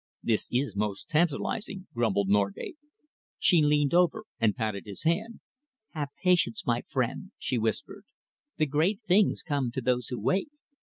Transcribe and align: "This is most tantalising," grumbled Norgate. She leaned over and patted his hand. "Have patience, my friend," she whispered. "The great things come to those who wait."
"This 0.23 0.49
is 0.51 0.75
most 0.75 1.09
tantalising," 1.09 1.85
grumbled 1.93 2.27
Norgate. 2.27 2.75
She 3.37 3.61
leaned 3.61 3.93
over 3.93 4.25
and 4.39 4.55
patted 4.55 4.87
his 4.87 5.03
hand. 5.03 5.41
"Have 5.91 6.09
patience, 6.23 6.65
my 6.65 6.81
friend," 6.89 7.33
she 7.37 7.59
whispered. 7.59 8.05
"The 8.57 8.65
great 8.65 9.01
things 9.07 9.43
come 9.43 9.69
to 9.73 9.81
those 9.81 10.07
who 10.07 10.19
wait." 10.19 10.49